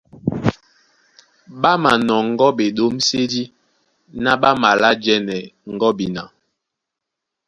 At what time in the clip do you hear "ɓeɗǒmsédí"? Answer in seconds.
2.57-3.43